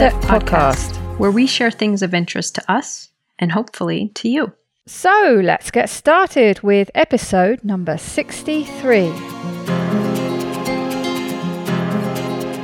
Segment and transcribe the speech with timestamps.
[0.00, 4.50] Podcast, where we share things of interest to us and hopefully to you.
[4.86, 9.10] So let's get started with episode number 63.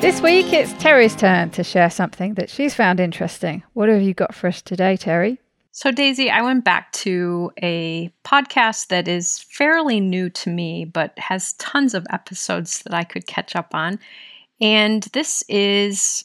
[0.01, 3.62] This week it's Terri's turn to share something that she's found interesting.
[3.75, 5.37] What have you got for us today, Terri?
[5.73, 11.12] So, Daisy, I went back to a podcast that is fairly new to me, but
[11.18, 13.98] has tons of episodes that I could catch up on.
[14.59, 16.24] And this is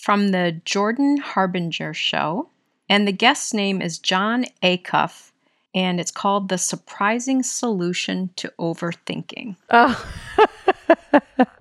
[0.00, 2.48] from the Jordan Harbinger Show.
[2.88, 5.30] And the guest's name is Jon Acuff,
[5.74, 9.56] and it's called The Surprising Solution to Overthinking.
[9.70, 10.12] Oh.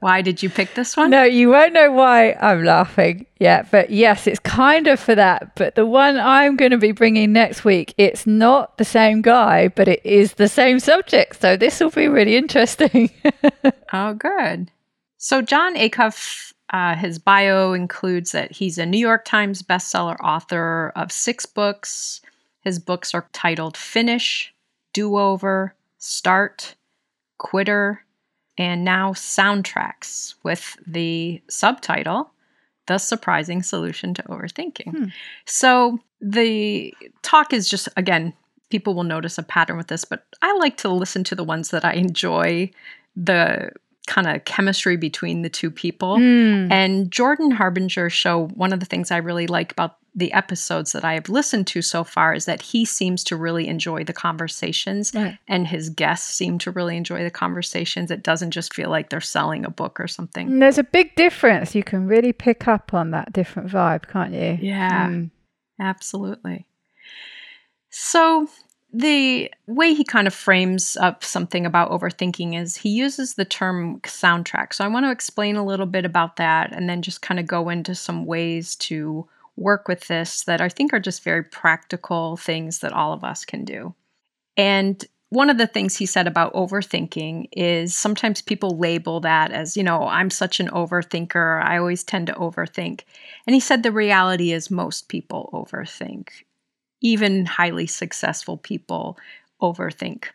[0.00, 1.10] Why did you pick this one?
[1.10, 5.54] No, you won't know why I'm laughing yet, but yes, it's kind of for that.
[5.54, 9.68] But the one I'm going to be bringing next week, it's not the same guy,
[9.68, 11.40] but it is the same subject.
[11.40, 13.10] So this will be really interesting.
[13.92, 14.70] oh, good.
[15.18, 20.92] So, Jon Acuff, uh, his bio includes that he's a New York Times bestseller author
[20.96, 22.20] of six books.
[22.60, 24.52] His books are titled Finish,
[24.92, 26.74] Do Over, Start,
[27.38, 28.04] Quitter,
[28.58, 32.30] and now soundtracks with the subtitle
[32.86, 35.04] the surprising solution to overthinking hmm.
[35.44, 38.32] so the talk is just again
[38.70, 41.70] people will notice a pattern with this but i like to listen to the ones
[41.70, 42.70] that i enjoy
[43.16, 43.70] the
[44.06, 46.16] kind of chemistry between the two people.
[46.16, 46.70] Mm.
[46.70, 51.04] And Jordan Harbinger show one of the things I really like about the episodes that
[51.04, 55.12] I have listened to so far is that he seems to really enjoy the conversations
[55.14, 55.36] right.
[55.46, 58.10] and his guests seem to really enjoy the conversations.
[58.10, 60.46] It doesn't just feel like they're selling a book or something.
[60.48, 61.74] And there's a big difference.
[61.74, 64.56] You can really pick up on that different vibe, can't you?
[64.66, 65.08] Yeah.
[65.08, 65.30] Mm.
[65.78, 66.66] Absolutely.
[67.90, 68.48] So
[68.98, 74.00] the way he kind of frames up something about overthinking is he uses the term
[74.00, 74.72] soundtrack.
[74.72, 77.46] So I want to explain a little bit about that and then just kind of
[77.46, 82.38] go into some ways to work with this that I think are just very practical
[82.38, 83.94] things that all of us can do.
[84.56, 89.76] And one of the things he said about overthinking is sometimes people label that as,
[89.76, 91.62] you know, I'm such an overthinker.
[91.62, 93.02] I always tend to overthink.
[93.46, 96.28] And he said the reality is most people overthink
[97.06, 99.16] even highly successful people
[99.62, 100.26] overthink.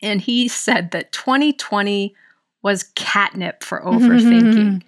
[0.00, 2.14] And he said that 2020
[2.62, 4.06] was catnip for mm-hmm.
[4.10, 4.82] overthinking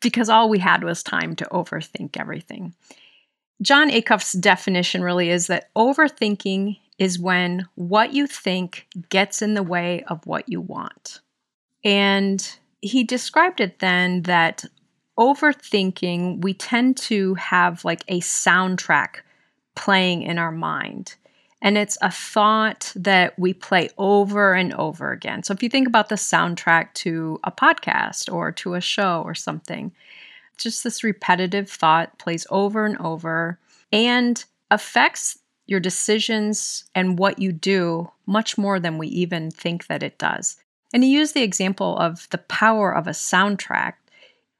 [0.00, 2.74] because all we had was time to overthink everything.
[3.60, 9.62] Jon Acuff's definition really is that overthinking is when what you think gets in the
[9.62, 11.20] way of what you want.
[11.84, 14.64] And he described it then that
[15.18, 19.22] overthinking, we tend to have like a soundtrack
[19.74, 21.14] playing in our mind.
[21.60, 25.44] And it's a thought that we play over and over again.
[25.44, 29.34] So if you think about the soundtrack to a podcast or to a show or
[29.34, 29.92] something,
[30.58, 33.58] just this repetitive thought plays over and over
[33.92, 40.02] and affects your decisions and what you do much more than we even think that
[40.02, 40.56] it does.
[40.92, 43.94] And he used the example of the power of a soundtrack.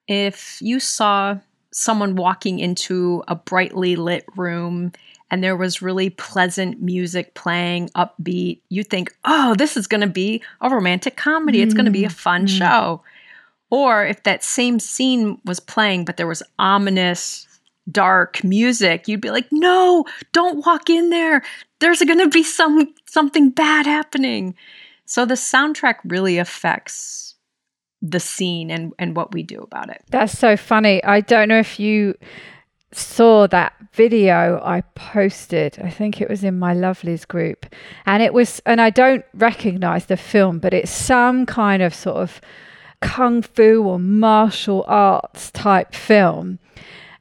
[0.06, 1.38] If you saw
[1.72, 4.92] someone walking into a brightly lit room
[5.30, 10.06] and there was really pleasant music playing, upbeat, you think, oh, this is going to
[10.06, 11.60] be a romantic comedy.
[11.60, 11.62] Mm.
[11.62, 12.58] It's going to be a fun mm.
[12.58, 13.02] show.
[13.70, 17.48] Or if that same scene was playing, but there was ominous,
[17.90, 21.42] dark music, you'd be like, no, don't walk in there.
[21.80, 24.54] There's going to be some something bad happening.
[25.06, 27.21] So the soundtrack really affects
[28.02, 30.02] the scene and, and what we do about it.
[30.10, 31.02] That's so funny.
[31.04, 32.14] I don't know if you
[32.90, 35.78] saw that video I posted.
[35.82, 37.66] I think it was in my Lovelies group.
[38.04, 42.16] And it was, and I don't recognize the film, but it's some kind of sort
[42.16, 42.40] of
[43.00, 46.58] kung fu or martial arts type film.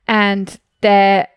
[0.08, 1.28] And they're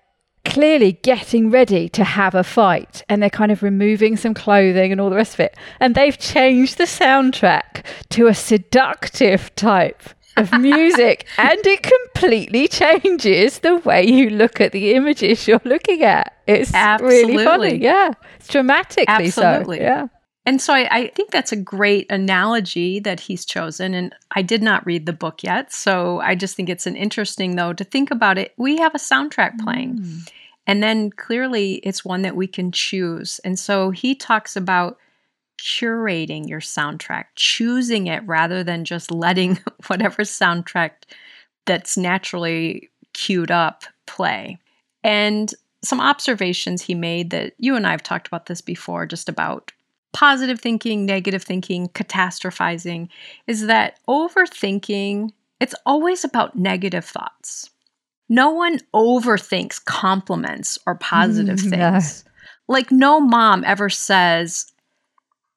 [0.54, 5.00] clearly getting ready to have a fight and they're kind of removing some clothing and
[5.00, 5.56] all the rest of it.
[5.80, 10.00] And they've changed the soundtrack to a seductive type
[10.36, 16.04] of music and it completely changes the way you look at the images you're looking
[16.04, 16.32] at.
[16.46, 17.32] It's Absolutely.
[17.32, 17.76] really funny.
[17.78, 18.12] Yeah.
[18.36, 19.78] It's dramatically Absolutely.
[19.78, 19.82] so.
[19.82, 20.06] Yeah.
[20.46, 23.92] And so I, I, think that's a great analogy that he's chosen.
[23.92, 25.72] And I did not read the book yet.
[25.72, 28.52] So I just think it's an interesting, though, to think about it.
[28.56, 29.98] We have a soundtrack playing.
[29.98, 30.30] Mm.
[30.66, 33.38] And then clearly it's one that we can choose.
[33.40, 34.98] And so he talks about
[35.58, 40.90] curating your soundtrack, choosing it rather than just letting whatever soundtrack
[41.66, 44.58] that's naturally queued up play.
[45.02, 45.52] And
[45.82, 49.72] some observations he made that you and I have talked about this before, just about
[50.12, 53.08] positive thinking, negative thinking, catastrophizing,
[53.46, 57.70] is that overthinking, it's always about negative thoughts.
[58.34, 62.24] No one overthinks compliments or positive Mm, things.
[62.66, 64.72] Like, no mom ever says,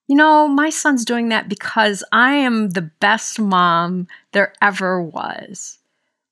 [0.08, 5.80] you know, my son's doing that because I am the best mom there ever was.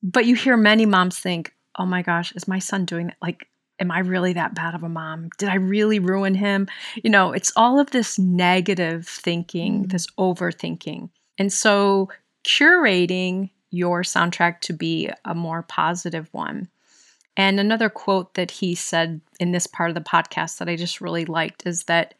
[0.03, 3.18] But you hear many moms think, oh my gosh, is my son doing that?
[3.21, 3.47] Like,
[3.80, 5.30] am I really that bad of a mom?
[5.38, 6.68] Did I really ruin him?
[7.03, 9.92] You know, it's all of this negative thinking, Mm.
[9.92, 11.09] this overthinking.
[11.38, 12.09] And so,
[12.45, 16.70] curating your soundtrack to be a more positive one.
[17.38, 21.02] And another quote that he said in this part of the podcast that I just
[21.02, 22.14] really liked is that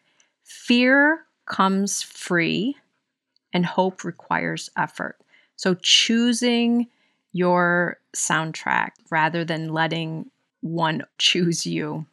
[0.44, 2.76] fear comes free
[3.54, 5.18] and hope requires effort.
[5.56, 6.88] So choosing
[7.32, 10.30] your soundtrack rather than letting
[10.62, 12.06] one choose you.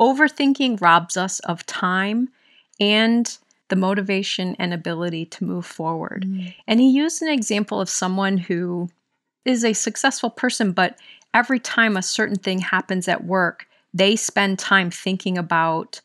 [0.00, 2.30] Overthinking robs us of time
[2.78, 3.36] and
[3.70, 6.26] the motivation and ability to move forward.
[6.28, 6.54] Mm.
[6.66, 8.90] And he used an example of someone who
[9.44, 10.98] is a successful person, but
[11.32, 16.00] every time a certain thing happens at work, they spend time thinking about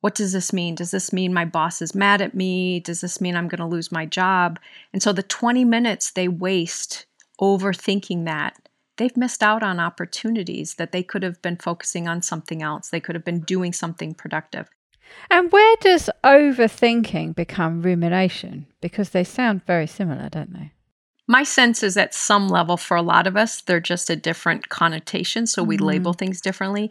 [0.00, 0.76] what does this mean?
[0.76, 2.78] Does this mean my boss is mad at me?
[2.78, 4.60] Does this mean I'm going to lose my job?
[4.92, 7.06] And so the 20 minutes they waste
[7.40, 12.62] overthinking that, they've missed out on opportunities that they could have been focusing on something
[12.62, 12.90] else.
[12.90, 14.68] They could have been doing something productive.
[15.30, 18.66] And where does overthinking become rumination?
[18.80, 20.72] Because they sound very similar, don't they?
[21.26, 24.70] My sense is at some level for a lot of us, they're just a different
[24.70, 25.46] connotation.
[25.46, 25.84] So we Mhm.
[25.86, 26.90] label things differently.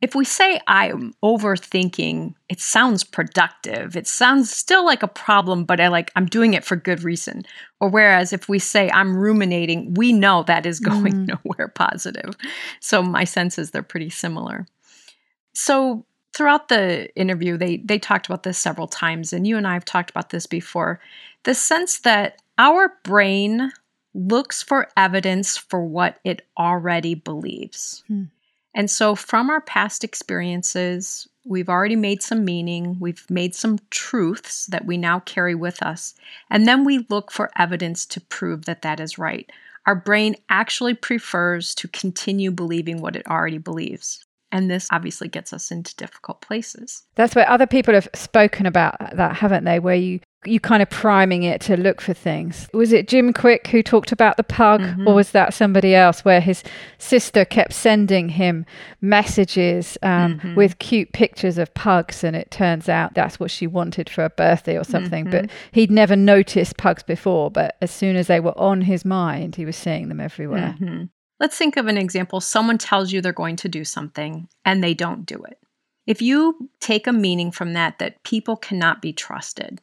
[0.00, 3.96] If we say I'm overthinking, it sounds productive.
[3.96, 7.44] It sounds still like a problem, but I like I'm doing it for good reason.
[7.78, 11.38] Or whereas if we say I'm ruminating, we know that is going Mm.
[11.44, 12.34] nowhere positive.
[12.80, 14.66] So my sense is they're pretty similar.
[15.54, 16.04] So
[16.34, 19.84] throughout the interview, they they talked about this several times, and you and I have
[19.84, 21.00] talked about this before.
[21.44, 23.72] The sense that our brain
[24.14, 28.04] looks for evidence for what it already believes.
[28.08, 28.24] Hmm.
[28.74, 34.66] And so, from our past experiences, we've already made some meaning, we've made some truths
[34.66, 36.14] that we now carry with us,
[36.50, 39.50] and then we look for evidence to prove that that is right.
[39.84, 44.24] Our brain actually prefers to continue believing what it already believes.
[44.52, 47.02] And this obviously gets us into difficult places.
[47.14, 49.78] That's where other people have spoken about that, haven't they?
[49.78, 52.68] Where you you kind of priming it to look for things.
[52.74, 55.06] Was it Jim Kwik who talked about the pug, Mhm.
[55.06, 56.24] or was that somebody else?
[56.24, 56.64] Where his
[56.98, 58.66] sister kept sending him
[59.00, 60.56] messages um, Mhm.
[60.56, 64.30] with cute pictures of pugs, and it turns out that's what she wanted for a
[64.30, 65.30] birthday or something.
[65.30, 67.48] But he'd never noticed pugs before.
[67.52, 70.74] But as soon as they were on his mind, he was seeing them everywhere.
[71.42, 72.40] Let's think of an example.
[72.40, 75.58] Someone tells you they're going to do something and they don't do it.
[76.06, 79.80] If you take a meaning from that, that people cannot be trusted,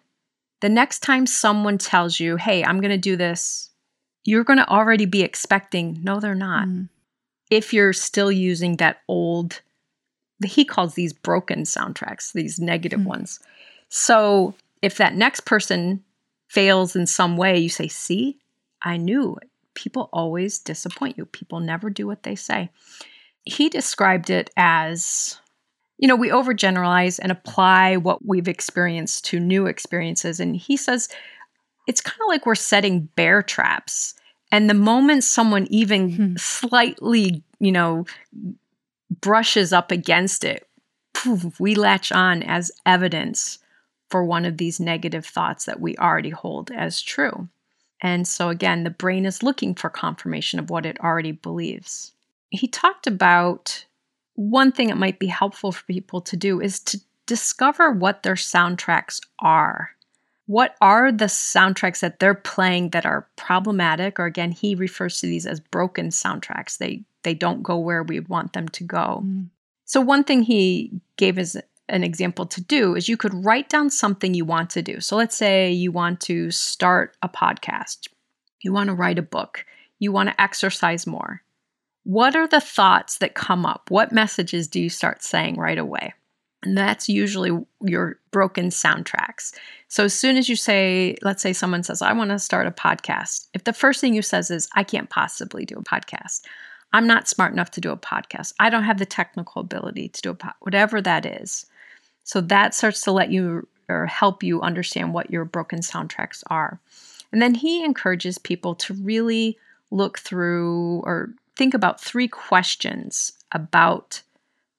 [0.61, 3.71] the next time someone tells you, hey, I'm going to do this,
[4.23, 6.69] you're going to already be expecting, no, they're not.
[6.69, 6.87] Mm.
[7.51, 9.59] If you're still using that old,
[10.45, 13.07] he calls these broken soundtracks, these negative Hmm.
[13.07, 13.39] ones.
[13.89, 16.05] So if that next person
[16.47, 18.37] fails in some way, you say, see,
[18.81, 19.48] I knew it
[19.79, 21.25] people always disappoint you.
[21.25, 22.69] People never do what they say.
[23.45, 25.39] He described it as
[25.97, 30.39] you know, we overgeneralize and apply what we've experienced to new experiences.
[30.39, 31.09] And he says
[31.87, 34.13] it's kind of like we're setting bear traps.
[34.51, 36.35] And the moment someone even Hmm.
[36.37, 38.05] slightly, you know,
[39.21, 40.67] brushes up against it,
[41.13, 43.59] poof, we latch on as evidence
[44.09, 47.49] for one of these negative thoughts that we already hold as true.
[48.01, 52.13] And so, again, the brain is looking for confirmation of what it already believes.
[52.49, 53.85] He talked about
[54.35, 58.35] one thing that might be helpful for people to do is to discover what their
[58.35, 59.91] soundtracks are.
[60.45, 64.19] What are the soundtracks that they're playing that are problematic?
[64.19, 66.77] Or again, he refers to these as broken soundtracks.
[66.77, 69.21] They they don't go where we want them to go.
[69.25, 69.49] Mm.
[69.85, 71.57] So one thing he gave as
[71.89, 74.99] an example to do is you could write down something you want to do.
[74.99, 78.07] So let's say you want to start a podcast,
[78.61, 79.65] you want to write a book,
[79.99, 81.41] you want to exercise more.
[82.03, 83.89] What are the thoughts that come up?
[83.89, 86.13] What messages do you start saying right away?
[86.63, 89.53] And that's usually your broken soundtracks.
[89.87, 92.71] So as soon as you say, let's say someone says, I want to start a
[92.71, 96.41] podcast, if the first thing you says is, I can't possibly do a podcast,
[96.91, 100.21] I'm not smart enough to do a podcast, I don't have the technical ability to
[100.21, 101.65] do a pod, whatever that is.
[102.29, 106.79] So that starts to let you or help you understand what your broken soundtracks are.
[107.31, 109.57] And then he encourages people to really
[109.89, 114.21] look through or think about three questions about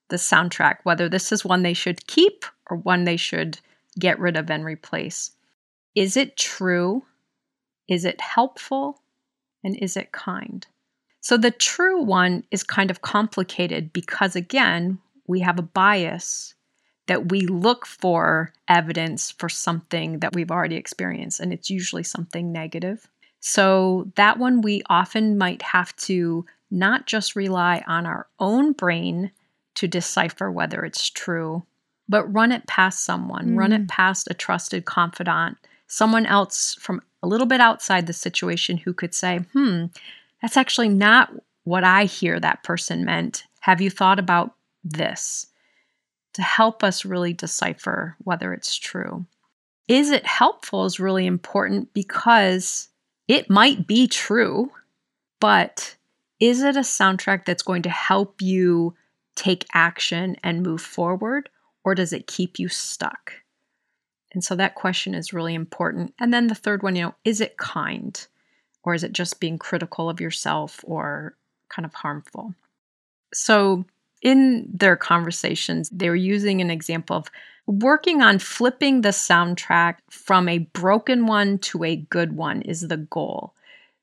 [0.07, 3.59] the soundtrack, whether this is one they should keep or one they should
[3.99, 5.31] get rid of and replace.
[5.93, 7.03] Is it true?
[7.89, 9.01] Is it helpful?
[9.61, 10.65] And is it kind?
[11.19, 16.53] So the true one is kind of complicated because, again, we have a bias
[17.11, 22.53] that we look for evidence for something that we've already experienced, and it's usually something
[22.53, 23.05] negative.
[23.41, 29.31] So that one we often might have to not just rely on our own brain
[29.75, 31.63] to decipher whether it's true,
[32.07, 33.57] but run it past someone, mm.
[33.57, 38.77] run it past a trusted confidant, someone else from a little bit outside the situation
[38.77, 39.87] who could say, hmm,
[40.41, 41.29] that's actually not
[41.65, 43.43] what I hear that person meant.
[43.59, 45.47] Have you thought about this?
[46.33, 49.25] To help us really decipher whether it's true.
[49.87, 52.87] Is it helpful is really important because
[53.27, 54.71] it might be true,
[55.39, 55.95] but
[56.39, 58.95] is it a soundtrack that's going to help you
[59.35, 61.49] take action and move forward,
[61.83, 63.33] or does it keep you stuck?
[64.33, 66.13] And so that question is really important.
[66.19, 68.25] And then the third one, you know, is it kind?
[68.83, 71.35] Or is it just being critical of yourself or
[71.69, 72.55] kind of harmful?
[73.33, 73.85] So
[74.21, 77.27] in their conversations, they were using an example of
[77.67, 82.97] working on flipping the soundtrack from a broken one to a good one is the
[82.97, 83.53] goal.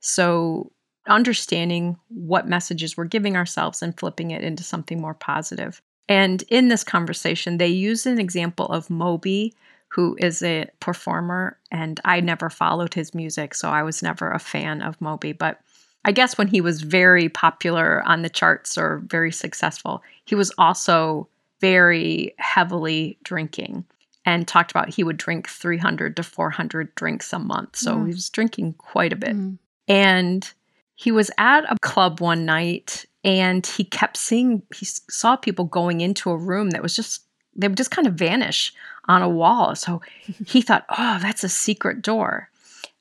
[0.01, 0.71] So
[1.07, 5.81] understanding what messages we're giving ourselves and flipping it into something more positive.
[6.09, 9.55] And in this conversation, they used an example of Moby,
[9.89, 14.39] who is a performer, and I never followed his music, so I was never a
[14.39, 15.33] fan of Moby.
[15.33, 15.61] But
[16.09, 20.51] I guess when he was very popular on the charts or very successful, he was
[20.57, 21.29] also
[21.61, 23.85] very heavily drinking
[24.25, 27.77] and talked about he would drink 300 to 400 drinks a month.
[27.77, 28.07] So mm.
[28.07, 29.37] he was drinking quite a bit.
[29.37, 29.59] Mm.
[29.87, 30.51] And
[30.95, 36.01] he was at a club one night and he kept seeing, he saw people going
[36.01, 37.25] into a room that was just,
[37.55, 38.73] they would just kind of vanish
[39.09, 39.77] on a wall.
[39.77, 40.01] So
[40.47, 42.49] he thought, oh, that's a secret door.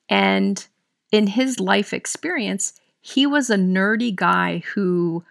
[0.10, 0.68] And
[1.14, 2.74] in his life experience,
[3.08, 5.24] he was a nerdy guy who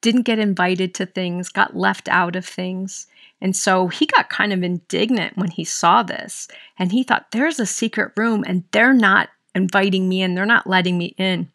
[0.00, 3.06] didn't get invited to things, got left out of things.
[3.40, 6.48] And so he got kind of indignant when he saw this.
[6.80, 10.66] And he thought, there's a secret room and they're not inviting me in, they're not
[10.66, 11.48] letting me in.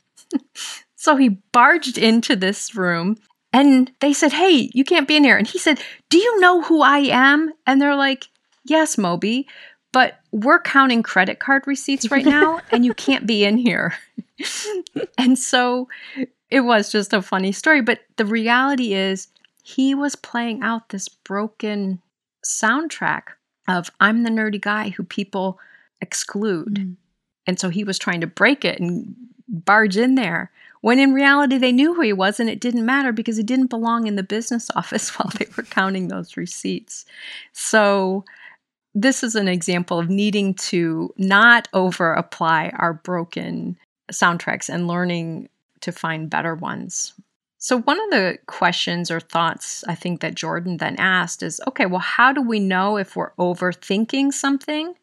[0.95, 3.17] so he barged into this room
[3.51, 5.37] and they said, Hey, you can't be in here.
[5.37, 7.51] And he said, Do you know who I am?
[7.65, 8.29] And they're like,
[8.63, 9.47] Yes, Moby,
[9.91, 13.93] but we're counting credit card receipts right now and you can't be in here.
[15.17, 15.87] and so
[16.49, 17.81] it was just a funny story.
[17.81, 19.27] But the reality is,
[19.63, 22.01] he was playing out this broken
[22.45, 23.23] soundtrack
[23.67, 25.59] of I'm the nerdy guy who people
[26.01, 26.75] exclude.
[26.75, 26.95] Mm.
[27.45, 29.13] And so he was trying to break it and
[29.49, 30.51] barge in there
[30.81, 33.67] when in reality they knew who he was and it didn't matter because he didn't
[33.67, 37.05] belong in the business office while they were counting those receipts.
[37.51, 38.23] So
[38.99, 43.77] this is an example of needing to not over apply our broken
[44.11, 45.49] soundtracks and learning
[45.81, 47.13] to find better ones.
[47.59, 51.85] So, one of the questions or thoughts I think that Jordan then asked is okay,
[51.85, 54.95] well, how do we know if we're overthinking something?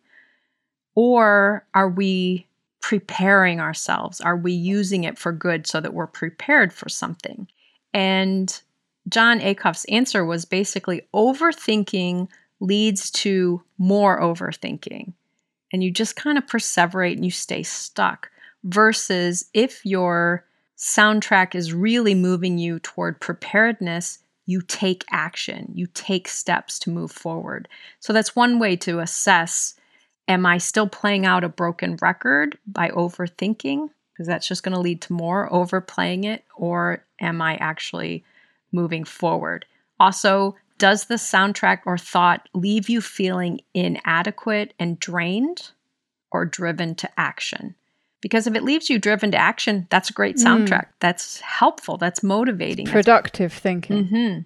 [0.96, 2.48] Or are we
[2.82, 4.20] preparing ourselves?
[4.20, 7.46] Are we using it for good so that we're prepared for something?
[7.92, 8.60] And
[9.08, 12.28] Jon Acuff's answer was basically overthinking
[12.64, 15.12] leads to more overthinking.
[15.72, 18.30] And you just kind of perseverate and you stay stuck.
[18.64, 20.46] Versus if your
[20.78, 27.12] soundtrack is really moving you toward preparedness, you take action, you take steps to move
[27.12, 27.68] forward.
[28.00, 29.74] So that's one way to assess
[30.26, 33.90] Am I still playing out a broken record by overthinking?
[34.12, 36.44] Because that's just going to lead to more overplaying it.
[36.56, 38.24] Or am I actually
[38.72, 39.66] moving forward?
[40.00, 45.70] Also, does the soundtrack or thought leave you feeling inadequate and drained
[46.30, 47.74] or driven to action?
[48.20, 50.46] Because if it leaves you driven to action, that's a great hmm.
[50.46, 50.84] soundtrack.
[50.84, 50.92] Mm.
[51.00, 51.96] That's helpful.
[51.96, 52.84] That's motivating.
[52.84, 54.04] Productive thinking.
[54.04, 54.40] Mm-hmm.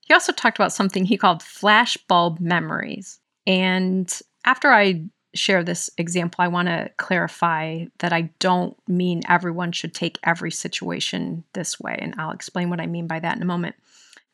[0.00, 3.18] He also talked about something he called flashbulb memories.
[3.46, 4.12] And
[4.44, 9.94] after I share this example, I want to clarify that I don't mean everyone should
[9.94, 11.96] take every situation this way.
[11.98, 13.76] And I'll explain what I mean by that in a moment.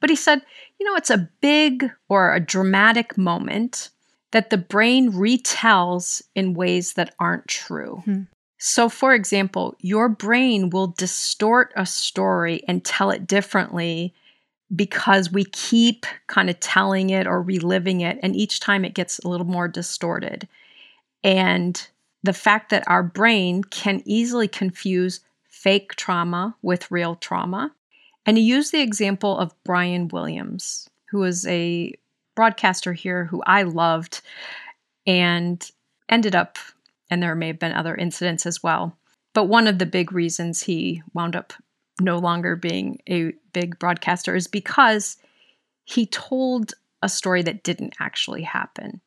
[0.00, 0.42] But he said,
[0.78, 3.90] you know, it's a big or a dramatic moment
[4.32, 8.02] that the brain retells in ways that aren't true.
[8.04, 8.22] Hmm.
[8.58, 14.14] So, for example, your brain will distort a story and tell it differently
[14.74, 19.18] because we keep kind of telling it or reliving it, and each time it gets
[19.18, 20.48] a little more distorted.
[21.22, 21.86] And
[22.22, 27.72] the fact that our brain can easily confuse fake trauma with real trauma.
[28.26, 31.94] And he used the example of Brian Williams, who was a
[32.34, 34.20] broadcaster here who I loved
[35.06, 35.70] and
[36.08, 36.58] ended up,
[37.08, 38.96] and there may have been other incidents as well.
[39.32, 41.52] But one of the big reasons he wound up
[42.00, 45.16] no longer being a big broadcaster is because
[45.84, 49.00] he told a story that didn't actually happen.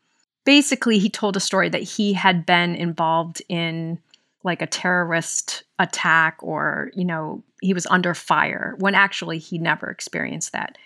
[0.45, 3.99] Basically, he told a story that he had been involved in
[4.43, 9.89] like a terrorist attack or, you know, he was under fire when actually he never
[9.89, 10.77] experienced that.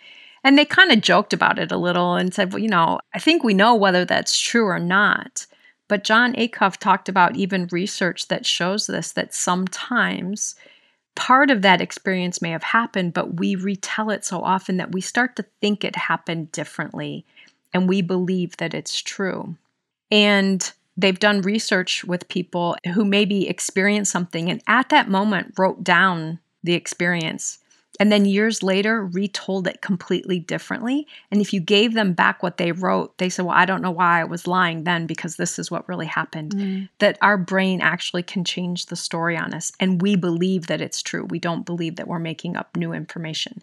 [0.44, 3.20] And they kind of joked about it a little and said, well, you know, I
[3.20, 5.46] think we know whether that's true or not.
[5.88, 10.56] But Jon Acuff talked about even research that shows this that sometimes
[11.16, 15.02] part of that experience may have happened, but we retell it so often that we
[15.02, 17.26] start to think it happened differently
[17.74, 19.56] and we believe that it's true.
[20.12, 25.84] And they've done research with people who maybe experienced something and at that moment wrote
[25.84, 27.60] down the experience
[28.00, 31.08] and then years later retold it completely differently.
[31.30, 33.92] And if you gave them back what they wrote, they said, Well, I don't know
[33.92, 36.56] why I was lying then because this is what really happened.
[36.56, 36.90] Mm.
[37.00, 39.72] That our brain actually can change the story on us.
[39.80, 41.26] And we believe that it's true.
[41.26, 43.62] We don't believe that we're making up new information.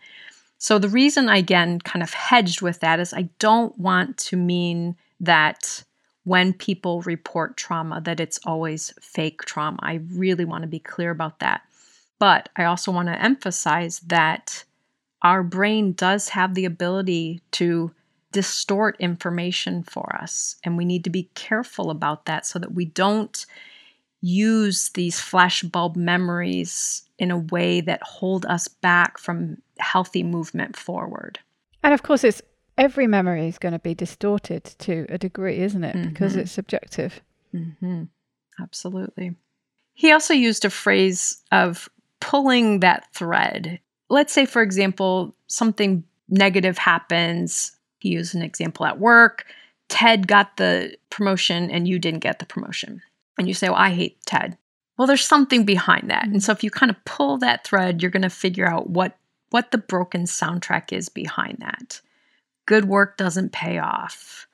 [0.58, 4.36] So the reason I again kind of hedged with that is I don't want to
[4.36, 5.82] mean that
[6.30, 9.76] when people report trauma that it's always fake trauma.
[9.82, 11.62] I really want to be clear about that.
[12.20, 14.62] But I also want to emphasize that
[15.22, 17.90] our brain does have the ability to
[18.30, 20.54] distort information for us.
[20.62, 23.44] And we need to be careful about that so that we don't
[24.20, 31.40] use these flashbulb memories in a way that hold us back from healthy movement forward.
[31.82, 32.40] And of course, it's
[32.80, 35.94] every memory is going to be distorted to a degree, isn't it?
[35.94, 36.08] Mm-hmm.
[36.08, 37.20] Because it's subjective.
[37.54, 38.04] Mm-hmm.
[38.58, 39.36] Absolutely.
[39.92, 41.88] He also used a phrase of
[42.20, 43.80] pulling that thread.
[44.08, 47.76] Let's say, for example, something negative happens.
[47.98, 49.44] He used an example at work.
[49.88, 53.02] Ted got the promotion and you didn't get the promotion.
[53.36, 54.56] And you say, Well, I hate Ted.
[54.96, 56.26] Well, there's something behind that.
[56.26, 59.16] And so if you kind of pull that thread, you're going to figure out what
[59.50, 62.00] what the broken soundtrack is behind that.
[62.70, 64.46] Good work doesn't pay off.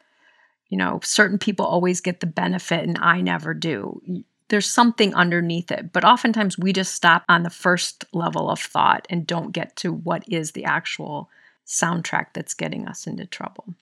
[0.71, 4.01] You know, certain people always get the benefit and I never do
[4.49, 5.93] there's something underneath it.
[5.93, 9.93] But oftentimes we just stop on the first level of thought and don't get to
[9.93, 11.29] what is the actual
[11.67, 13.75] soundtrack that's getting us into trouble.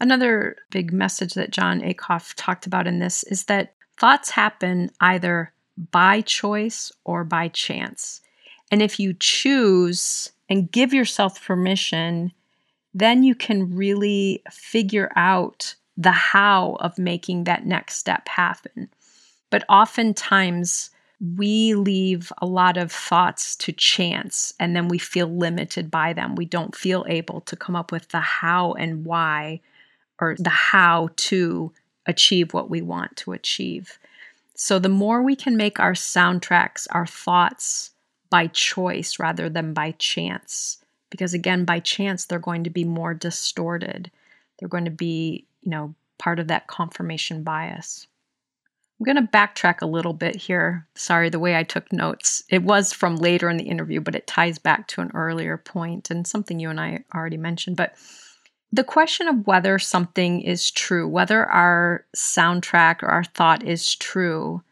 [0.00, 5.52] Another big message that Jon Acuff talked about in this is that thoughts happen either
[5.92, 8.20] by choice or by chance.
[8.72, 12.32] And if you choose and give yourself permission,
[12.94, 18.88] then you can really figure out the how of making that next step happen.
[19.50, 20.90] But oftentimes,
[21.36, 26.34] we leave a lot of thoughts to chance and then we feel limited by them.
[26.34, 29.60] We don't feel able to come up with the how and why
[30.18, 31.72] or the how to
[32.06, 33.98] achieve what we want to achieve.
[34.54, 37.90] So, the more we can make our soundtracks, our thoughts
[38.30, 40.78] by choice rather than by chance,
[41.10, 44.10] because again, by chance, they're going to be more distorted.
[44.58, 48.06] They're going to be, you know, part of that confirmation bias.
[48.98, 50.86] I'm going to backtrack a little bit here.
[50.94, 52.44] Sorry, the way I took notes.
[52.50, 56.10] It was from later in the interview, but it ties back to an earlier point
[56.10, 57.76] and something you and I already mentioned.
[57.78, 57.94] But
[58.72, 64.62] the question of whether something is true, whether our soundtrack or our thought is true,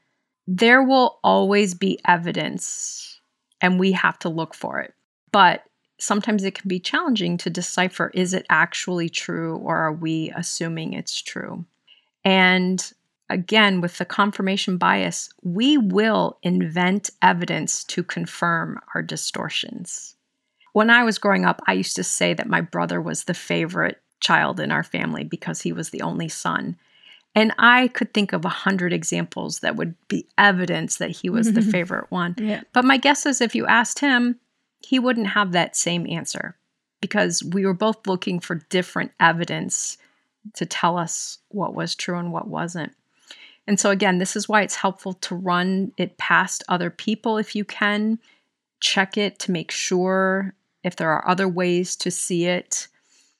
[0.46, 3.20] there will always be evidence
[3.61, 4.94] and we have to look for it.
[5.33, 5.64] But
[5.99, 10.93] sometimes it can be challenging to decipher is it actually true or are we assuming
[10.93, 11.65] it's true?
[12.25, 12.93] And
[13.29, 20.17] again, with the confirmation bias, we will invent evidence to confirm our distortions.
[20.73, 24.01] When I was growing up, I used to say that my brother was the favorite
[24.21, 26.77] child in our family because he was the only son.
[27.35, 31.53] And I could think of a hundred examples that would be evidence that he was
[31.53, 32.35] the favorite one.
[32.39, 32.63] Yeah.
[32.73, 34.39] But my guess is if you asked him,
[34.81, 36.57] he wouldn't have that same answer
[37.01, 39.99] because we were both looking for different evidence
[40.55, 42.93] to tell us what was true and what wasn't.
[43.67, 47.55] And so, again, this is why it's helpful to run it past other people if
[47.55, 48.19] you can.
[48.81, 52.88] Check it to make sure if there are other ways to see it.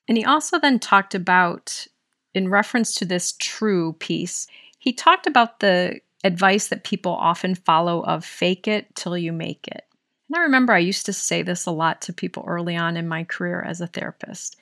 [0.07, 1.87] And he also then talked about,
[2.35, 4.47] in reference to this true piece,
[4.79, 9.67] he talked about the advice that people often follow of fake it till you make
[9.69, 9.88] it.
[10.29, 13.09] And I remember I used to say this a lot to people early on in
[13.09, 14.57] my career as a therapist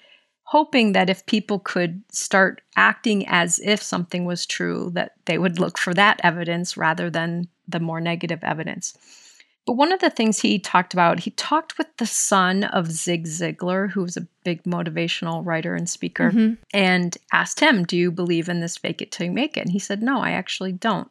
[0.47, 5.59] hoping that if people could start acting as if something was true, that they would
[5.59, 8.97] look for that evidence rather than the more negative evidence.
[9.67, 13.27] But one of the things he talked about, he talked with the son of Zig
[13.27, 16.55] Ziglar, who was a big motivational writer and speaker, mm-hmm.
[16.73, 19.63] and asked him, Do you believe in this fake it till you make it?
[19.63, 21.11] And he said, No, I actually don't.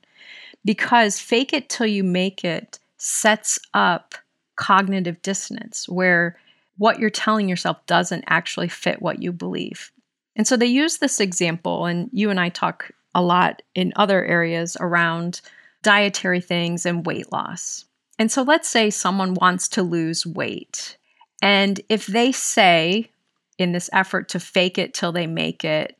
[0.63, 4.15] Because fake it till you make it sets up
[4.55, 6.37] cognitive dissonance where
[6.77, 9.91] what you're telling yourself doesn't actually fit what you believe.
[10.35, 14.23] And so they use this example, and you and I talk a lot in other
[14.25, 15.39] areas around
[15.83, 17.85] dietary things and weight loss.
[18.19, 20.97] And so let's say someone wants to lose weight.
[21.41, 23.09] And if they say,
[23.57, 25.97] in this effort to fake it till they make it,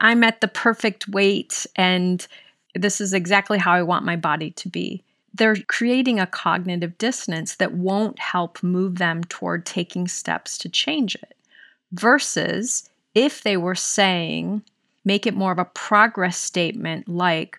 [0.00, 2.26] I'm at the perfect weight and
[2.74, 5.02] this is exactly how I want my body to be.
[5.38, 11.14] They're creating a cognitive dissonance that won't help move them toward taking steps to change
[11.14, 11.36] it.
[11.92, 14.62] Versus if they were saying,
[15.04, 17.58] make it more of a progress statement like,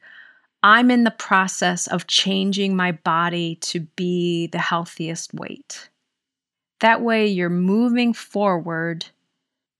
[0.62, 5.89] I'm in the process of changing my body to be the healthiest weight.
[6.82, 9.06] That way, you're moving forward,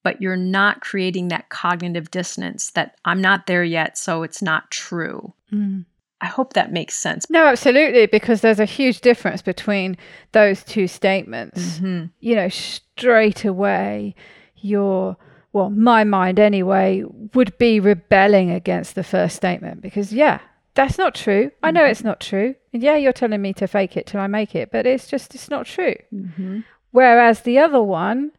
[0.04, 4.72] but you're not creating that cognitive dissonance that I'm not there yet, so it's not
[4.72, 5.34] true.
[5.52, 5.86] Mm.
[6.21, 7.29] I hope that makes sense.
[7.29, 9.97] No, absolutely, because there's a huge difference between
[10.34, 11.77] those two statements.
[11.77, 12.05] Mm-hmm.
[12.19, 14.15] You know, straight away,
[14.58, 15.15] you're
[15.51, 17.03] well, my mind anyway,
[17.34, 20.39] would be rebelling against the first statement because, yeah,
[20.75, 21.51] that's not true.
[21.63, 21.91] I know mm-hmm.
[21.91, 22.55] it's not true.
[22.71, 25.34] And yeah, you're telling me to fake it till I make it, but it's just,
[25.34, 25.95] it's not true.
[26.13, 26.60] Mm-hmm.
[26.91, 28.32] Whereas the other one,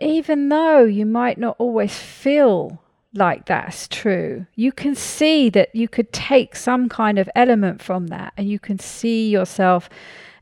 [0.00, 2.80] even though you might not always feel
[3.14, 8.08] like that's true, you can see that you could take some kind of element from
[8.08, 9.88] that and you can see yourself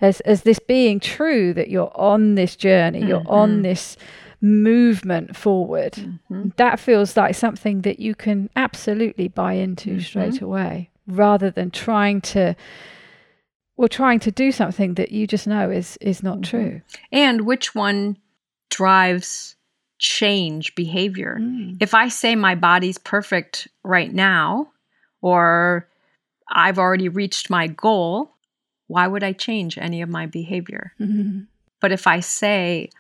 [0.00, 3.08] as, as this being true that you're on this journey, mm-hmm.
[3.08, 3.96] you're on this
[4.40, 5.92] movement forward.
[5.92, 6.48] Mm-hmm.
[6.56, 10.00] That feels like something that you can absolutely buy into mm-hmm.
[10.00, 12.54] straight away rather than trying to
[13.76, 16.58] well trying to do something that you just know is is not mm-hmm.
[16.58, 16.80] true.
[17.12, 18.18] And which one
[18.70, 19.56] drives
[20.02, 21.38] change behavior?
[21.40, 21.78] Mm.
[21.80, 24.70] If I say my body's perfect right now
[25.22, 25.88] or
[26.50, 28.34] I've already reached my goal,
[28.88, 30.92] why would I change any of my behavior?
[31.00, 31.40] Mm-hmm.
[31.80, 32.90] But if I say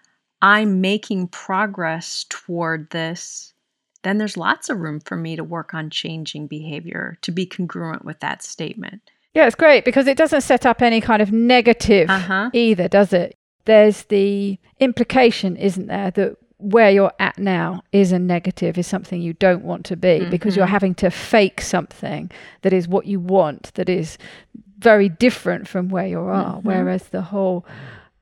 [0.40, 3.54] I'm making progress toward this,
[4.02, 8.04] then there's lots of room for me to work on changing behavior to be congruent
[8.04, 9.00] with that statement.
[9.34, 12.50] Yeah, it's great because it doesn't set up any kind of negative uh-huh.
[12.52, 13.36] either, does it?
[13.66, 19.20] There's the implication, isn't there, that where you're at now is a negative, is something
[19.20, 20.30] you don't want to be mm-hmm.
[20.30, 20.72] because you're mm-hmm.
[20.72, 22.30] having to fake something
[22.62, 24.18] that is what you want, that is
[24.78, 26.56] very different from where you are.
[26.56, 26.68] Mm-hmm.
[26.68, 27.66] Whereas the whole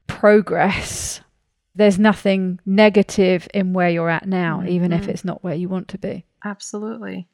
[0.06, 1.20] progress
[1.74, 4.68] there's nothing negative in where you're at now, mm-hmm.
[4.68, 6.24] even if it's not where you want to be.
[6.44, 7.26] Absolutely.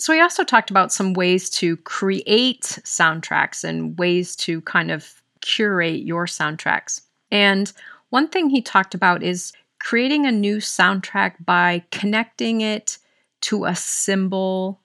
[0.00, 5.22] So, we also talked about some ways to create soundtracks and ways to kind of
[5.40, 7.02] curate your soundtracks.
[7.30, 7.72] And
[8.10, 9.52] one thing he talked about is
[9.84, 12.96] creating a new soundtrack by connecting it
[13.42, 14.80] to a symbol,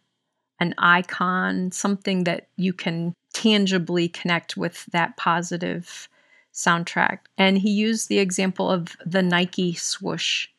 [0.60, 6.10] an icon, something that you can tangibly connect with that positive
[6.54, 7.20] soundtrack.
[7.38, 10.50] And he used the example of the Nike swoosh.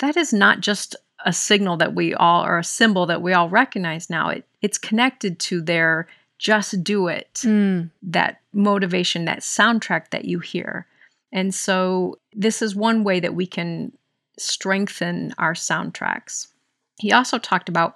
[0.00, 3.48] That is not just a signal that we all, or a symbol that we all
[3.48, 4.28] recognize now.
[4.28, 6.06] It, it's connected to their
[6.38, 7.90] just do it, mm.
[8.02, 10.86] that motivation, that soundtrack that you hear.
[11.32, 13.92] And so, this is one way that we can
[14.38, 16.48] strengthen our soundtracks.
[16.98, 17.94] He also talked about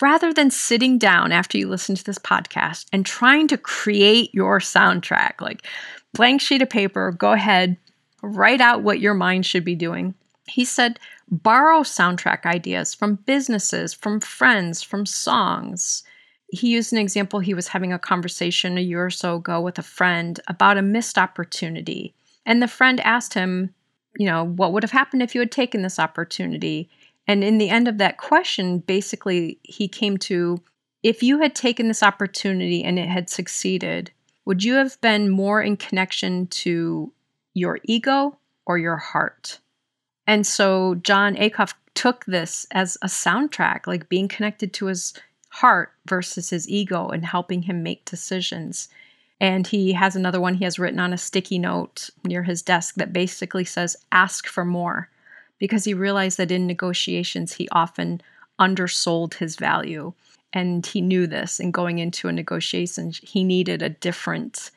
[0.00, 4.58] rather than sitting down after you listen to this podcast and trying to create your
[4.58, 5.66] soundtrack, like
[6.14, 7.76] blank sheet of paper, go ahead,
[8.22, 10.14] write out what your mind should be doing.
[10.46, 10.98] He said,
[11.30, 16.02] borrow soundtrack ideas from businesses, from friends, from songs.
[16.48, 17.40] He used an example.
[17.40, 20.82] He was having a conversation a year or so ago with a friend about a
[20.82, 22.14] missed opportunity.
[22.46, 23.74] And the friend asked him,
[24.16, 26.88] you know, what would have happened if you had taken this opportunity?
[27.26, 30.60] And in the end of that question, basically, he came to
[31.02, 34.10] if you had taken this opportunity and it had succeeded,
[34.46, 37.12] would you have been more in connection to
[37.52, 39.58] your ego or your heart?
[40.26, 45.12] And so Jon Acuff took this as a soundtrack, like being connected to his
[45.50, 48.88] heart versus his ego and helping him make decisions.
[49.44, 52.94] And he has another one he has written on a sticky note near his desk
[52.94, 55.10] that basically says, ask for more,
[55.58, 58.22] because he realized that in negotiations, he often
[58.58, 60.14] undersold his value
[60.54, 64.70] and he knew this and going into a negotiation he needed a different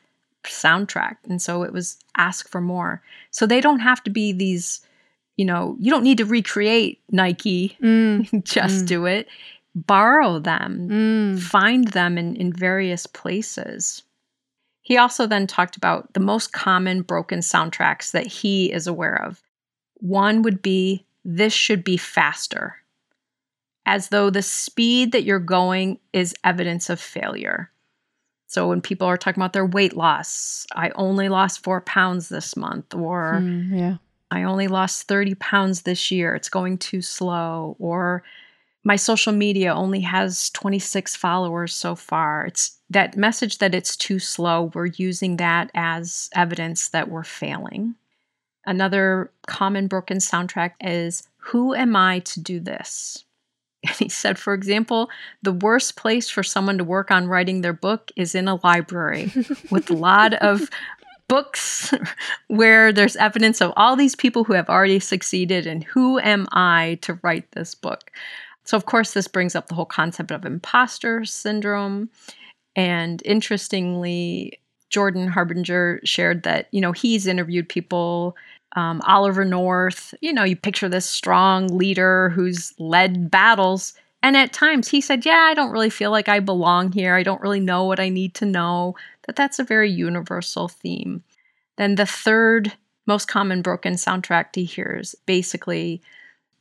[0.44, 4.82] soundtrack and so it was ask for more so they don't have to be these
[5.36, 8.44] you know you don't need to recreate nike mm.
[8.44, 8.88] just mm.
[8.88, 9.28] do it
[9.76, 11.40] borrow them mm.
[11.40, 14.02] find them in, in various places
[14.88, 19.44] he also then talked about the most common broken soundtracks that he is aware of
[19.96, 22.78] one would be this should be faster
[23.86, 27.70] as though the speed that you're going is evidence of failure.
[28.46, 32.56] So when people are talking about their weight loss, I only lost four pounds this
[32.56, 33.98] month, or Mm, yeah.
[34.32, 38.24] I only lost 30 pounds this year, it's going too slow, or
[38.86, 42.46] my social media only has 26 followers so far.
[42.46, 47.96] It's that message that it's too slow, we're using that as evidence that we're failing.
[48.66, 53.24] Another common broken soundtrack is Who am I to do this?
[53.88, 55.10] And he said, for example,
[55.44, 59.32] the worst place for someone to work on writing their book is in a library
[59.72, 60.70] with a lot of
[61.28, 61.94] books
[62.48, 66.98] where there's evidence of all these people who have already succeeded and who am I
[67.04, 68.12] to write this book?
[68.64, 72.10] So, of course, this brings up the whole concept of imposter syndrome.
[72.78, 74.60] And interestingly,
[74.90, 78.38] Jordan Harbinger shared that, you know, he's interviewed people,
[78.76, 83.96] um, Oliver North, you know, you picture this strong leader who's led battles.
[84.22, 87.16] And at times he said, Yeah, I don't really feel like I belong here.
[87.16, 88.96] I don't really know what I need to know.
[89.26, 91.24] That that's a very universal theme.
[91.78, 92.74] Then the third
[93.08, 96.02] most common broken soundtrack he hears basically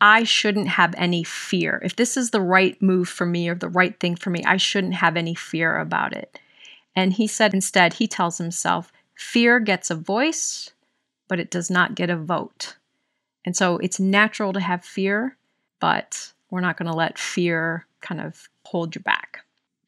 [0.00, 1.80] I shouldn't have any fear.
[1.82, 4.58] If this is the right move for me or the right thing for me, I
[4.58, 6.38] shouldn't have any fear about it.
[6.94, 10.70] And he said instead, he tells himself, fear gets a voice,
[11.28, 12.76] but it does not get a vote.
[13.44, 15.36] And so it's natural to have fear,
[15.80, 19.45] but we're not going to let fear kind of hold you back.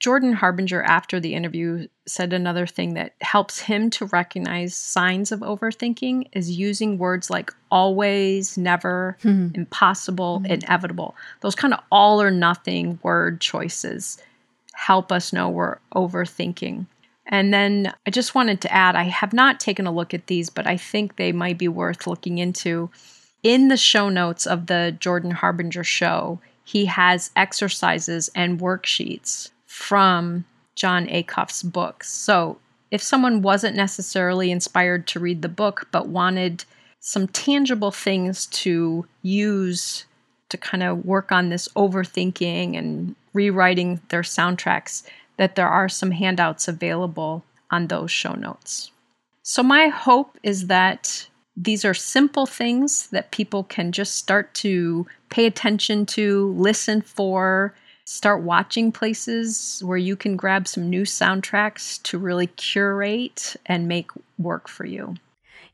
[0.08, 5.40] Jordan Harbinger, after the interview, said another thing that helps him to recognize signs of
[5.40, 9.48] overthinking is using words like always, never, Hmm.
[9.52, 11.14] impossible, inevitable.
[11.42, 14.16] Those kind of all or nothing word choices
[14.72, 16.86] help us know we're overthinking.
[17.26, 20.48] And then I just wanted to add I have not taken a look at these,
[20.48, 22.88] but I think they might be worth looking into.
[23.42, 30.46] In the show notes of the Jordan Harbinger show, he has exercises and worksheets from
[30.74, 32.10] Jon Acuff's books.
[32.10, 32.58] So
[32.90, 36.64] if someone wasn't necessarily inspired to read the book, but wanted
[37.00, 40.06] some tangible things to use
[40.48, 45.02] to kind of work on this overthinking and rewriting their soundtracks,
[45.36, 48.90] that there are some handouts available on those show notes.
[49.42, 55.06] So, my hope is that these are simple things that people can just start to
[55.28, 57.74] pay attention to, listen for,
[58.08, 64.10] start watching places where you can grab some new soundtracks to really curate and make
[64.38, 65.14] work for you.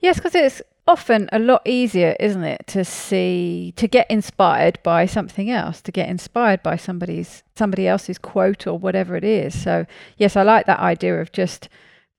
[0.00, 5.06] Yes, because it's often a lot easier, isn't it, to see to get inspired by
[5.06, 9.56] something else, to get inspired by somebody's somebody else's quote or whatever it is.
[9.56, 11.68] So yes, I like that idea of just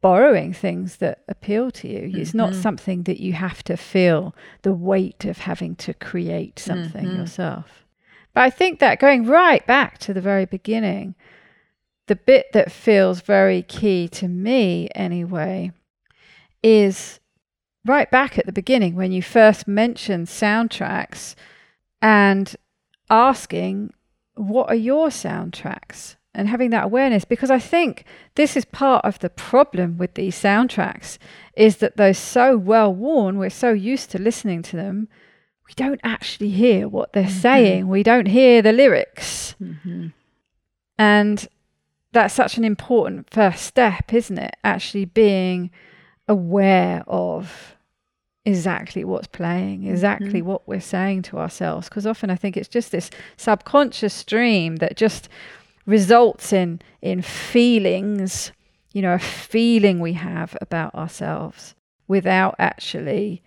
[0.02, 2.10] borrowing things that appeal to you.
[2.22, 2.62] It's not Mhm.
[2.62, 7.18] something that you have to feel the weight of having to create something Mhm.
[7.18, 7.85] yourself.
[8.36, 11.16] But I think that going right back to the very beginning,
[12.08, 15.72] the bit that feels very key to me anyway
[16.62, 17.20] is
[17.86, 21.34] right back at the beginning when you first mentioned soundtracks
[22.02, 22.56] and
[23.10, 23.94] asking,
[24.36, 26.16] what are your soundtracks?
[26.34, 28.04] And having that awareness, because I think
[28.36, 31.18] this is part of the problem with these soundtracks,
[31.56, 35.08] is that they're so well worn, we're so used to listening to them,
[35.68, 37.88] we don't actually hear what they're saying.
[37.88, 39.56] We don't hear the lyrics.
[39.62, 40.08] Mm-hmm.
[40.98, 41.48] And
[42.12, 44.56] that's such an important first step, isn't it?
[44.64, 45.72] Actually being
[46.28, 47.76] aware of
[48.46, 51.90] exactly what's playing, exactly what we're saying to ourselves.
[51.90, 55.28] Because often I think it's just this subconscious stream that just
[55.86, 58.52] results in in feelings,
[58.94, 61.76] you know, a feeling we have about ourselves
[62.08, 63.44] without actually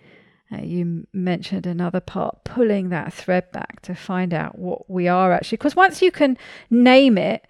[0.53, 5.33] uh, you mentioned another part, pulling that thread back to find out what we are
[5.33, 5.57] actually.
[5.57, 6.39] Because once you can
[6.71, 7.47] name it,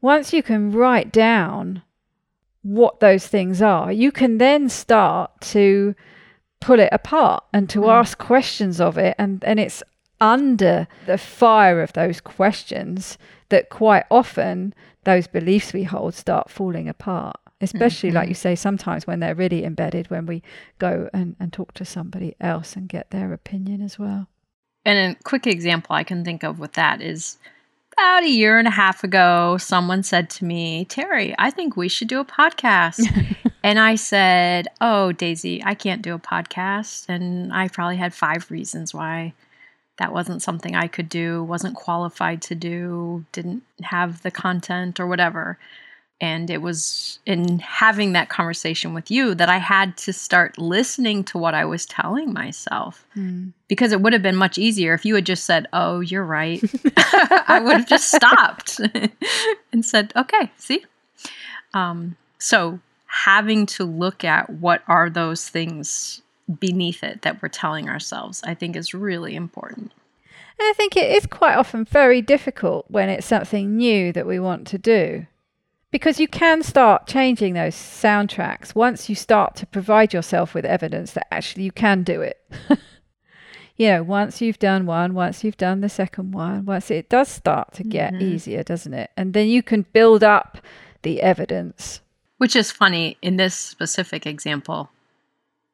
[0.00, 1.82] once you can write down
[2.62, 5.94] what those things are, you can then start to
[6.60, 7.88] pull it apart and to Mm.
[7.88, 9.16] ask questions of it.
[9.18, 9.82] And, and it's
[10.20, 14.72] under the fire of those questions that quite often
[15.04, 17.36] those beliefs we hold start falling apart.
[17.62, 18.30] Especially, like Mhm.
[18.30, 20.42] you say, sometimes when they're really embedded, when we
[20.78, 24.28] go and, and talk to somebody else and get their opinion as well.
[24.84, 27.38] And a quick example I can think of with that is
[27.92, 31.88] about a year and a half ago, someone said to me, Terri, I think we
[31.88, 33.00] should do a podcast.
[33.62, 37.08] and I said, Oh, Daisy, I can't do a podcast.
[37.08, 39.34] And I probably had five reasons why
[39.98, 45.06] that wasn't something I could do, wasn't qualified to do, didn't have the content or
[45.06, 45.58] whatever.
[46.22, 51.24] And it was in having that conversation with you that I had to start listening
[51.24, 53.04] to what I was telling myself
[53.66, 56.62] because it would have been much easier if you had just said, "Oh, you're right."
[57.48, 58.80] I would have just stopped
[59.72, 60.84] and said, "Okay, see."
[61.74, 66.22] Um, So, having to look at what are those things
[66.60, 69.92] beneath it that we're telling ourselves, I think is really important.
[70.58, 74.38] And I think it is quite often very difficult when it's something new that we
[74.38, 75.26] want to do.
[75.92, 81.12] Because you can start changing those soundtracks once you start to provide yourself with evidence
[81.12, 82.42] that actually you can do it.
[83.76, 87.28] you know, once you've done one, once you've done the second one, once it does
[87.28, 88.22] start to get mm-hmm.
[88.22, 89.10] easier, doesn't it?
[89.18, 90.58] And then you can build up
[91.02, 92.00] the evidence.
[92.38, 94.88] Which is funny in this specific example.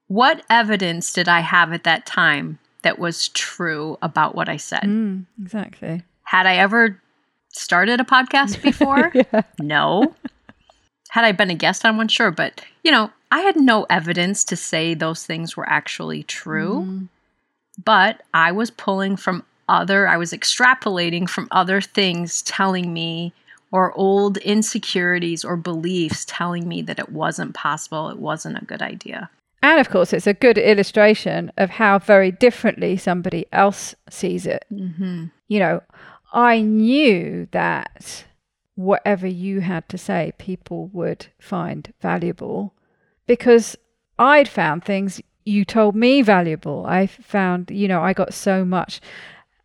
[0.09, 4.83] What evidence did I have at that time that was true about what I said?
[4.83, 6.03] Mm, exactly.
[6.25, 7.01] Had I ever
[7.59, 9.13] started a podcast before?
[9.15, 9.43] yeah.
[9.61, 10.15] No.
[11.11, 12.09] Had I been a guest on one?
[12.09, 12.31] Sure.
[12.31, 16.85] But, you know, I had no evidence to say those things were actually true.
[16.87, 17.09] Mm.
[17.85, 23.33] But I was pulling from other, I was extrapolating from other things telling me,
[23.71, 28.83] or old insecurities or beliefs telling me that it wasn't possible, it wasn't a good
[28.83, 29.31] idea.
[29.63, 34.65] And of course, it's a good illustration of how very differently somebody else sees it.
[34.73, 35.27] Mm-hmm.
[35.49, 35.83] You know,
[36.33, 38.25] I knew that
[38.75, 42.75] whatever you had to say, people would find valuable
[43.27, 43.77] because
[44.19, 46.85] I'd found things you told me valuable.
[46.87, 49.01] I found, you know, I got so much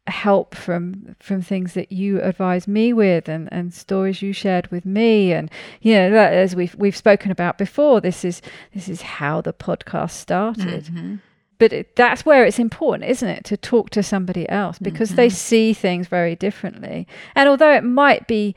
[0.08, 4.86] help from from things that you advised me with and and stories you shared with
[4.86, 5.49] me and
[5.82, 8.41] you know as we've we've spoken about before this is
[8.73, 11.15] this is how the podcast started mm-hmm.
[11.63, 14.78] But it, that's where it's important isn't it to talk to somebody else?
[14.80, 15.15] Because mm-hmm.
[15.15, 17.08] they see things very differently.
[17.36, 18.54] And although it might be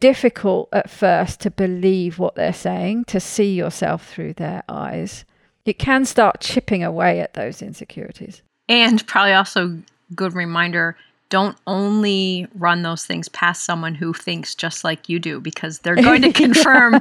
[0.00, 5.24] difficult at first to believe what they're saying to see yourself through their eyes
[5.64, 8.42] it can start chipping away at those insecurities.
[8.68, 9.80] And probably also
[10.16, 10.96] good reminder
[11.30, 15.96] don't only run those things past someone who thinks just like you do because they're
[15.96, 16.92] going to confirm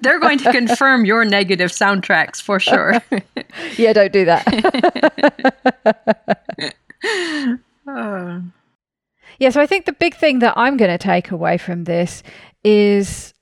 [0.00, 3.00] they're going to confirm your negative soundtracks for sure.
[3.76, 4.44] yeah, don't do that.
[9.40, 12.22] Yeah, so I think the big thing that I'm going to take away from this
[12.62, 13.34] is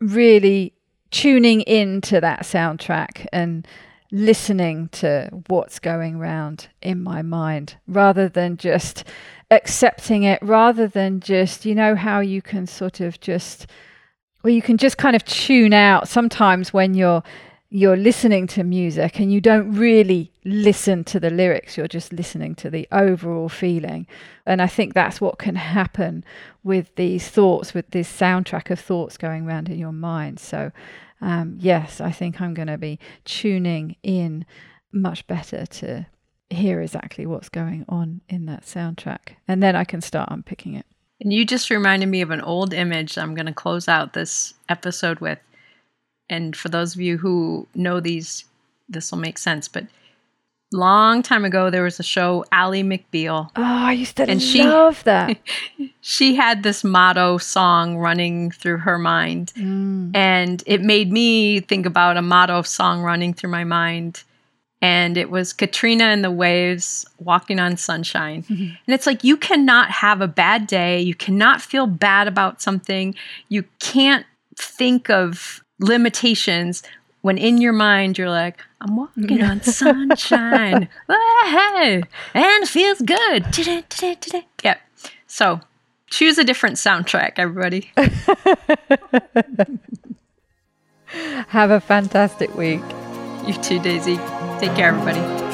[0.00, 0.72] really
[1.10, 3.66] tuning into that soundtrack and
[4.12, 9.04] listening to what's going around in my mind rather than just
[9.50, 13.66] accepting it, rather than just, you know, how you can sort of just,
[14.44, 17.22] well, you can just kind of tune out sometimes when you're
[17.74, 22.54] you're listening to music and you don't really listen to the lyrics you're just listening
[22.54, 24.06] to the overall feeling.
[24.44, 26.22] And i think that's what can happen
[26.62, 30.38] with these thoughts with this soundtrack of thoughts going around in your mind.
[30.38, 30.70] So
[31.22, 34.44] um, yes, I think I'm going to be tuning in
[34.92, 36.06] much better to
[36.50, 39.36] hear exactly what's going on in that soundtrack.
[39.48, 40.84] And then I can start unpicking it.
[41.20, 44.54] And you just reminded me of an old image I'm going to close out this
[44.68, 45.38] episode with.
[46.28, 48.44] And for those of you who know these,
[48.88, 49.68] this will make sense.
[49.68, 49.86] But
[50.72, 53.50] long time ago there was a show Ally McBeal.
[53.56, 55.38] Oh, I used to and love she, that.
[56.00, 59.52] she had this motto song running through her mind.
[59.56, 60.14] Mm.
[60.14, 64.24] And it made me think about a motto song running through my mind.
[64.80, 68.42] And it was Katrina and the Waves walking on sunshine.
[68.42, 68.74] Mm-hmm.
[68.86, 71.00] And it's like you cannot have a bad day.
[71.00, 73.14] You cannot feel bad about something.
[73.48, 76.82] You can't think of limitations
[77.22, 79.70] when in your mind you're like, I'm walking on mm-hmm.
[79.70, 82.02] sunshine, hey,
[82.34, 83.46] and it feels good.
[84.62, 84.80] Yep.
[85.26, 85.60] So
[86.10, 87.90] choose a different soundtrack, everybody.
[91.48, 92.82] Have a fantastic week.
[93.46, 94.16] You too, Daisy.
[94.60, 95.51] Take care, everybody.